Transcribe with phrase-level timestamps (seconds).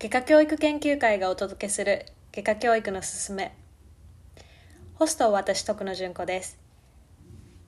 [0.00, 3.52] 外科教育研究会がお届けする外科教育のすすめ
[4.94, 6.56] ホストは私徳野純子です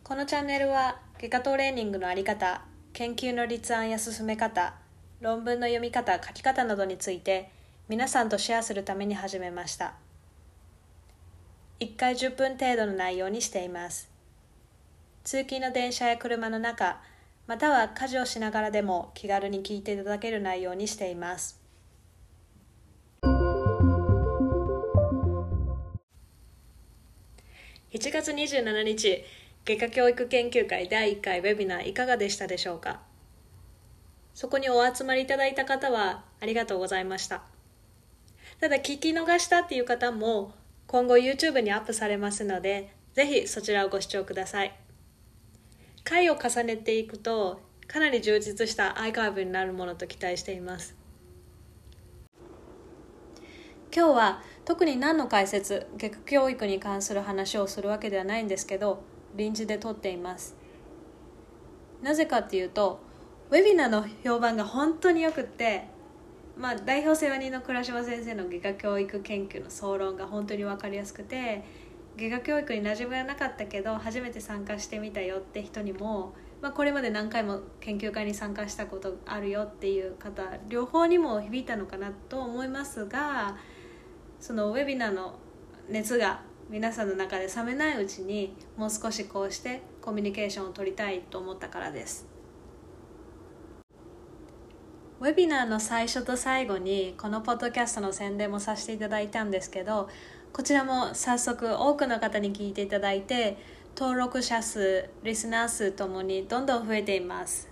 [0.05, 2.63] このチャンネルは外科トレーニングのあり方
[2.93, 4.75] 研究の立案や進め方
[5.21, 7.51] 論文の読み方書き方などについて
[7.89, 9.95] 皆さんとシェアするために始めました
[11.81, 14.09] 1回10分程度の内容にしています
[15.25, 17.01] 通勤の電車や車の中
[17.49, 21.60] または家事をしながらでも気軽に聞いていただける内容にしています
[28.01, 29.23] 1月27日
[29.67, 33.01] 外科教育研究会第1回ウェビナーいかがでしたでしょうか？
[34.33, 37.43] そこにお集まりいただいた方はありがとうございました。
[38.59, 40.55] ただ聞き逃したっていう方も
[40.87, 44.75] 今後 YouTube にアップされますのでぜひそちらをご視聴ください。
[46.03, 50.97] 回を重ねていくとかなり充実したアーカイブになるものと期待しています。
[53.95, 59.03] 今日は特に何の解説外科教育に関する話をするわけではないんですけど
[59.35, 60.55] 臨時で撮っています。
[62.03, 63.01] なぜかっていうと
[63.51, 65.89] ウェビナーの評判が本当によくって
[66.57, 71.65] まあ、代表世話人の倉島先生の外科教育研究の総論が本当に分かりやすくて
[72.17, 83.57] 外科教育に馴染みがなかったけど初めて参加してみたよって人にも、まあ、これまで何回も研究会に参加したことあるよっていう方両方にも響いたのかなと思いますが
[84.51, 85.37] そのウェビナーの
[85.89, 92.27] 熱が皆さんの中で冷めないうちにもう少しこうしてコミュニケーションを取りたいと思ったからです。
[95.21, 100.09] ウェビナーの最初と最後にこのポッドキャストの宣伝もさせていただいたんですけど
[100.53, 103.57] こちらも早速多くの方に聞いていただいて
[103.97, 107.71] 登録者数リスナー数ともにどんどん増えています。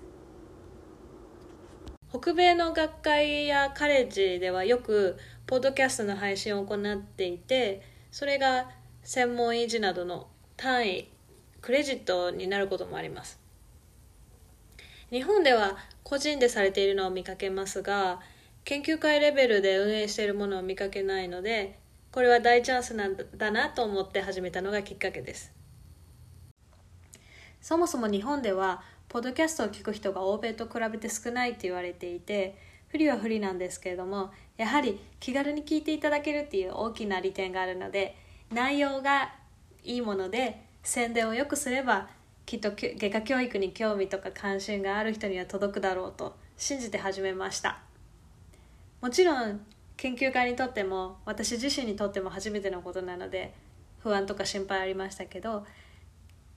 [2.11, 5.19] 北米の学会やカレッジではよく
[5.49, 8.69] ポッドキャストの配信を行っていてそれが
[9.03, 10.29] 専門維持などの
[10.59, 11.09] 単位
[11.63, 13.41] クレジットになることもあります。
[15.11, 18.21] 日本では個人でされているのを見かけますが
[18.65, 21.79] 研究会レベルで運営しているものを見かけないので
[22.13, 25.55] これは大チャンスなんだなと思って始めたのがきっかけです。
[27.63, 38.17] そもそも日本ではポッドキャストを聞く人が欧米と比べて少ないって言われていて不利は不利なんですけれどもやはり気軽に聞いていただけるっていう大きな利点があるので
[38.53, 39.33] 内容が
[39.85, 42.09] いいもので宣伝をよくすれば
[42.47, 47.81] きっと外科教育に興味とか関心がある人には届くだろうと信じて始めました。
[49.01, 49.61] もちろん
[49.97, 53.53] 研究会にとっても私自身にとっても初めてのことなので
[53.99, 55.67] 不安とか心配ありましたけど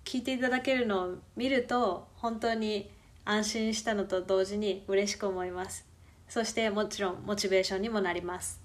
[0.05, 2.89] 聞いていただけるのを見ると本当に
[3.25, 5.91] 安心したのと同時に嬉しく思います。
[6.31, 8.61] そしてもちろんモチベーションにもなります。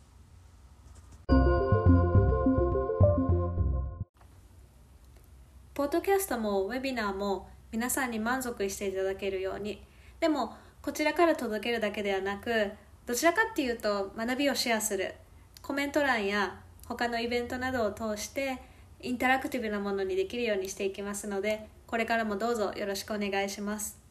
[5.75, 9.83] ポッドキャストもウェビナーも皆さんに満足していただけるように。
[10.21, 12.71] でもこちらから届けるだけではなく
[13.05, 15.17] どちらかっていうと学びをシェアする。
[15.61, 18.63] コメント欄や他のイベントなどを通して
[19.03, 24.06] インタラクティブなものにできるようにしていきますのでこれからもどうぞよろしくお願いします。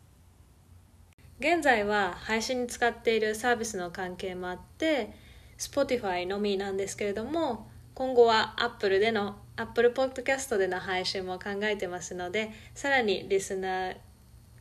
[1.39, 5.13] 現在は配信に使っているサービスの関係もあって
[5.57, 13.97] Spotify のみなんですけれども今後は Apple での Apple Podcast での配信も考えてますのでさらにリスナー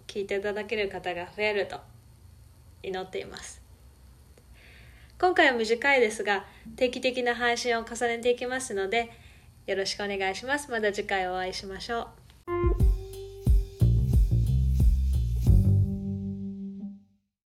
[0.07, 1.79] 聞いていただける方が増えると
[2.83, 3.63] 祈っています。
[5.19, 6.45] 今回は短いですが
[6.77, 9.11] 定期的な配信を重ねていきますので
[9.67, 10.71] よろしくお願いします。
[10.71, 12.24] また次回お会いしましょう。